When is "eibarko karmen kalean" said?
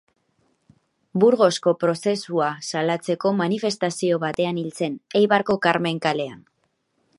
5.23-6.45